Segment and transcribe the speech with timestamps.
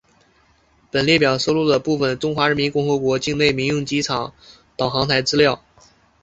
[0.89, 4.33] 本列表收录了部分中华人民共和国境内民用机场
[4.75, 5.61] 导航台资料。